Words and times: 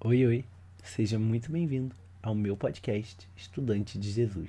Oi, 0.00 0.24
oi, 0.24 0.44
seja 0.84 1.18
muito 1.18 1.50
bem-vindo 1.50 1.92
ao 2.22 2.32
meu 2.32 2.56
podcast 2.56 3.28
Estudante 3.36 3.98
de 3.98 4.08
Jesus. 4.08 4.48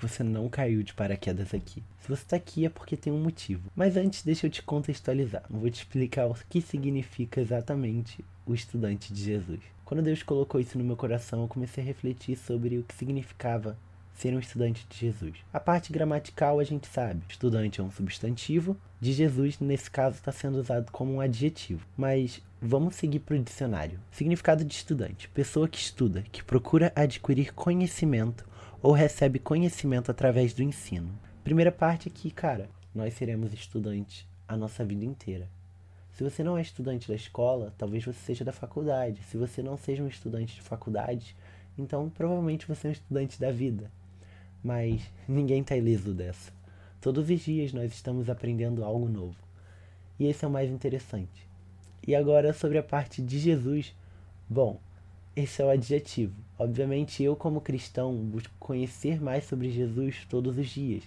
Você 0.00 0.22
não 0.22 0.48
caiu 0.48 0.84
de 0.84 0.94
paraquedas 0.94 1.52
aqui. 1.52 1.82
Se 2.00 2.06
você 2.06 2.22
está 2.22 2.36
aqui 2.36 2.64
é 2.64 2.68
porque 2.68 2.96
tem 2.96 3.12
um 3.12 3.20
motivo. 3.20 3.68
Mas 3.74 3.96
antes, 3.96 4.22
deixa 4.22 4.46
eu 4.46 4.50
te 4.52 4.62
contextualizar. 4.62 5.42
Vou 5.50 5.68
te 5.68 5.78
explicar 5.78 6.28
o 6.28 6.36
que 6.48 6.60
significa 6.60 7.40
exatamente 7.40 8.24
o 8.46 8.54
estudante 8.54 9.12
de 9.12 9.24
Jesus. 9.24 9.58
Quando 9.84 10.00
Deus 10.00 10.22
colocou 10.22 10.60
isso 10.60 10.78
no 10.78 10.84
meu 10.84 10.96
coração, 10.96 11.42
eu 11.42 11.48
comecei 11.48 11.82
a 11.82 11.86
refletir 11.86 12.36
sobre 12.36 12.78
o 12.78 12.84
que 12.84 12.94
significava 12.94 13.76
ser 14.14 14.34
um 14.34 14.38
estudante 14.38 14.86
de 14.88 14.96
Jesus. 14.96 15.34
A 15.52 15.60
parte 15.60 15.92
gramatical 15.92 16.60
a 16.60 16.64
gente 16.64 16.86
sabe. 16.86 17.22
Estudante 17.28 17.80
é 17.80 17.84
um 17.84 17.90
substantivo, 17.90 18.76
de 19.00 19.12
Jesus, 19.12 19.58
nesse 19.60 19.90
caso, 19.90 20.16
está 20.16 20.32
sendo 20.32 20.58
usado 20.58 20.90
como 20.90 21.14
um 21.14 21.20
adjetivo. 21.20 21.86
Mas 21.96 22.40
vamos 22.62 22.94
seguir 22.94 23.18
para 23.18 23.36
o 23.36 23.38
dicionário. 23.38 24.00
Significado 24.10 24.64
de 24.64 24.72
estudante: 24.72 25.28
pessoa 25.28 25.68
que 25.68 25.78
estuda, 25.78 26.24
que 26.32 26.42
procura 26.42 26.92
adquirir 26.94 27.52
conhecimento 27.52 28.46
ou 28.80 28.92
recebe 28.92 29.38
conhecimento 29.38 30.10
através 30.10 30.54
do 30.54 30.62
ensino. 30.62 31.10
Primeira 31.42 31.72
parte 31.72 32.08
aqui, 32.08 32.30
cara, 32.30 32.68
nós 32.94 33.14
seremos 33.14 33.52
estudantes 33.52 34.26
a 34.48 34.56
nossa 34.56 34.84
vida 34.84 35.04
inteira. 35.04 35.48
Se 36.12 36.22
você 36.22 36.44
não 36.44 36.56
é 36.56 36.62
estudante 36.62 37.08
da 37.08 37.14
escola, 37.14 37.74
talvez 37.76 38.04
você 38.04 38.18
seja 38.20 38.44
da 38.44 38.52
faculdade. 38.52 39.20
Se 39.24 39.36
você 39.36 39.62
não 39.62 39.76
seja 39.76 40.02
um 40.02 40.08
estudante 40.08 40.54
de 40.54 40.62
faculdade, 40.62 41.34
então 41.76 42.08
provavelmente 42.08 42.68
você 42.68 42.86
é 42.86 42.90
um 42.90 42.92
estudante 42.92 43.40
da 43.40 43.50
vida 43.50 43.90
mas 44.64 45.02
ninguém 45.28 45.60
está 45.60 45.76
ileso 45.76 46.14
dessa. 46.14 46.50
Todos 47.00 47.28
os 47.28 47.40
dias 47.40 47.74
nós 47.74 47.92
estamos 47.92 48.30
aprendendo 48.30 48.82
algo 48.82 49.06
novo. 49.06 49.36
E 50.18 50.26
esse 50.26 50.44
é 50.44 50.48
o 50.48 50.50
mais 50.50 50.70
interessante. 50.70 51.46
E 52.06 52.14
agora 52.14 52.54
sobre 52.54 52.78
a 52.78 52.82
parte 52.82 53.20
de 53.20 53.38
Jesus. 53.38 53.94
Bom, 54.48 54.80
esse 55.36 55.60
é 55.60 55.64
o 55.66 55.68
adjetivo. 55.68 56.34
Obviamente 56.58 57.22
eu 57.22 57.36
como 57.36 57.60
cristão 57.60 58.14
busco 58.14 58.54
conhecer 58.58 59.20
mais 59.20 59.44
sobre 59.44 59.70
Jesus 59.70 60.24
todos 60.30 60.56
os 60.56 60.68
dias. 60.68 61.04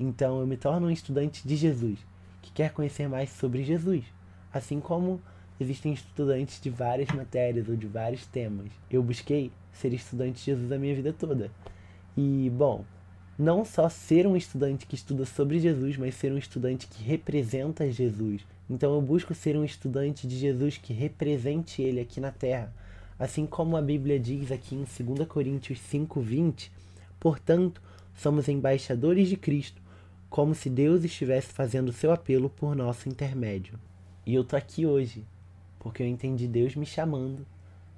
Então 0.00 0.40
eu 0.40 0.46
me 0.46 0.56
torno 0.56 0.88
um 0.88 0.90
estudante 0.90 1.46
de 1.46 1.56
Jesus, 1.56 1.98
que 2.42 2.50
quer 2.52 2.72
conhecer 2.72 3.08
mais 3.08 3.30
sobre 3.30 3.62
Jesus. 3.62 4.04
Assim 4.52 4.80
como 4.80 5.20
existem 5.60 5.92
estudantes 5.92 6.60
de 6.60 6.70
várias 6.70 7.08
matérias 7.10 7.68
ou 7.68 7.76
de 7.76 7.86
vários 7.86 8.26
temas. 8.26 8.70
Eu 8.90 9.02
busquei 9.02 9.52
ser 9.72 9.92
estudante 9.92 10.38
de 10.38 10.44
Jesus 10.44 10.72
a 10.72 10.78
minha 10.78 10.94
vida 10.94 11.12
toda. 11.12 11.50
E, 12.16 12.50
bom, 12.50 12.84
não 13.38 13.64
só 13.64 13.88
ser 13.88 14.26
um 14.26 14.36
estudante 14.36 14.86
que 14.86 14.94
estuda 14.94 15.26
sobre 15.26 15.58
Jesus, 15.58 15.96
mas 15.96 16.14
ser 16.14 16.32
um 16.32 16.38
estudante 16.38 16.86
que 16.86 17.02
representa 17.02 17.90
Jesus. 17.90 18.42
Então 18.68 18.94
eu 18.94 19.02
busco 19.02 19.34
ser 19.34 19.56
um 19.56 19.64
estudante 19.64 20.26
de 20.26 20.36
Jesus 20.38 20.78
que 20.78 20.92
represente 20.92 21.82
ele 21.82 22.00
aqui 22.00 22.20
na 22.20 22.30
terra. 22.30 22.72
Assim 23.18 23.46
como 23.46 23.76
a 23.76 23.82
Bíblia 23.82 24.18
diz 24.18 24.50
aqui 24.50 24.74
em 24.74 24.84
2 24.84 25.28
Coríntios 25.28 25.78
5:20, 25.78 26.70
portanto, 27.20 27.80
somos 28.14 28.48
embaixadores 28.48 29.28
de 29.28 29.36
Cristo, 29.36 29.80
como 30.28 30.54
se 30.54 30.68
Deus 30.68 31.04
estivesse 31.04 31.52
fazendo 31.52 31.92
seu 31.92 32.12
apelo 32.12 32.50
por 32.50 32.74
nosso 32.74 33.08
intermédio. 33.08 33.78
E 34.24 34.34
eu 34.34 34.44
tô 34.44 34.56
aqui 34.56 34.84
hoje 34.84 35.24
porque 35.86 36.02
eu 36.02 36.06
entendi 36.08 36.48
Deus 36.48 36.74
me 36.74 36.84
chamando 36.84 37.46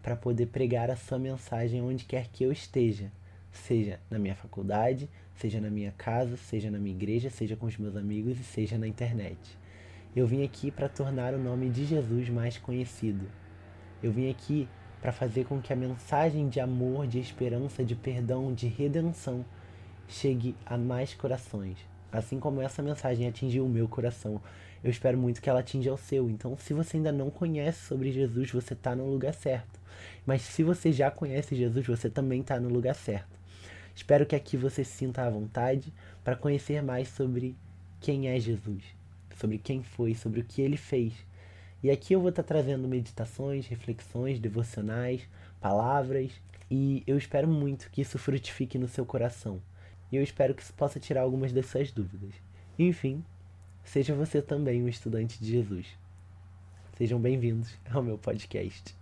para 0.03 0.14
poder 0.14 0.47
pregar 0.48 0.91
a 0.91 0.97
sua 0.97 1.19
mensagem 1.19 1.81
onde 1.81 2.05
quer 2.05 2.28
que 2.28 2.44
eu 2.44 2.53
esteja, 2.53 3.11
seja 3.52 4.00
na 4.10 4.18
minha 4.18 4.34
faculdade, 4.34 5.08
seja 5.34 5.60
na 5.60 5.70
minha 5.70 5.92
casa, 5.92 6.36
seja 6.36 6.70
na 6.70 6.78
minha 6.78 6.94
igreja, 6.94 7.30
seja 7.30 7.56
com 7.56 7.66
os 7.66 7.77
meus 7.77 7.96
amigos 7.96 8.38
e 8.38 8.44
seja 8.44 8.77
na 8.77 8.86
internet. 8.86 9.38
Eu 10.16 10.27
vim 10.27 10.44
aqui 10.44 10.70
para 10.70 10.88
tornar 10.88 11.34
o 11.34 11.38
nome 11.38 11.69
de 11.70 11.84
Jesus 11.84 12.28
mais 12.28 12.58
conhecido. 12.58 13.26
Eu 14.02 14.10
vim 14.10 14.30
aqui 14.30 14.69
para 15.00 15.12
fazer 15.12 15.44
com 15.44 15.60
que 15.60 15.72
a 15.72 15.76
mensagem 15.76 16.48
de 16.48 16.60
amor, 16.60 17.06
de 17.06 17.19
esperança, 17.19 17.84
de 17.84 17.94
perdão, 17.94 18.52
de 18.52 18.66
redenção 18.66 19.44
chegue 20.08 20.56
a 20.66 20.76
mais 20.76 21.14
corações. 21.14 21.78
Assim 22.10 22.41
como 22.41 22.62
essa 22.62 22.82
mensagem 22.82 23.28
atingiu 23.28 23.66
o 23.66 23.69
meu 23.69 23.87
coração, 23.87 24.41
eu 24.82 24.91
espero 24.91 25.19
muito 25.19 25.42
que 25.42 25.50
ela 25.50 25.60
atinja 25.60 25.92
o 25.92 25.98
seu. 25.98 26.31
Então, 26.31 26.56
se 26.56 26.72
você 26.72 26.97
ainda 26.97 27.12
não 27.12 27.31
conhece 27.31 27.87
sobre 27.87 28.10
Jesus, 28.10 28.50
você 28.50 28.72
está 28.72 28.97
no 28.97 29.10
lugar 29.10 29.34
certo. 29.34 29.78
Mas 30.25 30.42
se 30.42 30.62
você 30.62 30.92
já 30.92 31.10
conhece 31.10 31.54
Jesus, 31.54 31.87
você 31.87 32.08
também 32.08 32.41
está 32.41 32.58
no 32.58 32.69
lugar 32.69 32.94
certo. 32.94 33.38
Espero 33.98 34.25
que 34.25 34.36
aqui 34.36 34.56
você 34.56 34.84
se 34.84 34.92
sinta 34.92 35.22
à 35.22 35.28
vontade 35.28 35.92
para 36.22 36.36
conhecer 36.36 36.81
mais 36.84 37.09
sobre 37.09 37.56
quem 38.00 38.28
é 38.28 38.38
Jesus, 38.38 38.84
sobre 39.36 39.59
quem 39.59 39.82
foi, 39.82 40.14
sobre 40.14 40.38
o 40.38 40.44
que 40.44 40.62
ele 40.62 40.76
fez. 40.76 41.12
E 41.82 41.91
aqui 41.91 42.12
eu 42.12 42.20
vou 42.20 42.28
estar 42.28 42.44
trazendo 42.44 42.87
meditações, 42.87 43.66
reflexões, 43.66 44.38
devocionais, 44.38 45.28
palavras, 45.60 46.31
e 46.70 47.03
eu 47.08 47.19
espero 47.19 47.48
muito 47.48 47.91
que 47.91 48.00
isso 48.00 48.20
frutifique 48.20 48.78
no 48.78 48.87
seu 48.87 49.04
coração. 49.04 49.60
E 50.12 50.16
eu 50.16 50.22
espero 50.22 50.54
que 50.54 50.62
isso 50.62 50.75
possa 50.75 51.00
tirar 51.00 51.22
algumas 51.22 51.53
das 51.53 51.66
suas 51.66 51.91
dúvidas. 51.91 52.34
Enfim, 52.78 53.25
seja 53.84 54.14
você 54.14 54.41
também 54.41 54.81
um 54.81 54.88
estudante 54.88 55.41
de 55.41 55.50
Jesus. 55.50 55.88
Sejam 56.97 57.20
bem-vindos 57.20 57.76
ao 57.91 58.00
meu 58.00 58.16
podcast. 58.16 58.94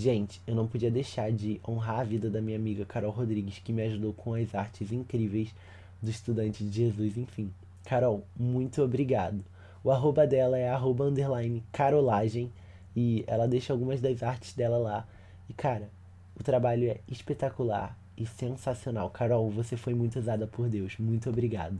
Gente, 0.00 0.40
eu 0.46 0.54
não 0.54 0.66
podia 0.66 0.90
deixar 0.90 1.30
de 1.30 1.60
honrar 1.68 2.00
a 2.00 2.04
vida 2.04 2.30
da 2.30 2.40
minha 2.40 2.56
amiga 2.56 2.86
Carol 2.86 3.10
Rodrigues, 3.10 3.58
que 3.58 3.70
me 3.70 3.82
ajudou 3.82 4.14
com 4.14 4.32
as 4.32 4.54
artes 4.54 4.90
incríveis 4.92 5.54
do 6.00 6.08
estudante 6.08 6.64
de 6.64 6.74
Jesus, 6.74 7.18
enfim. 7.18 7.52
Carol, 7.84 8.24
muito 8.34 8.80
obrigado. 8.80 9.44
O 9.84 9.90
arroba 9.90 10.26
dela 10.26 10.56
é 10.56 10.70
arroba 10.70 11.04
underline 11.04 11.62
carolagem 11.70 12.50
e 12.96 13.24
ela 13.26 13.46
deixa 13.46 13.74
algumas 13.74 14.00
das 14.00 14.22
artes 14.22 14.54
dela 14.54 14.78
lá. 14.78 15.06
E 15.50 15.52
cara, 15.52 15.90
o 16.34 16.42
trabalho 16.42 16.88
é 16.88 17.00
espetacular 17.06 17.94
e 18.16 18.24
sensacional. 18.24 19.10
Carol, 19.10 19.50
você 19.50 19.76
foi 19.76 19.92
muito 19.92 20.18
usada 20.18 20.46
por 20.46 20.66
Deus. 20.66 20.96
Muito 20.98 21.28
obrigado. 21.28 21.78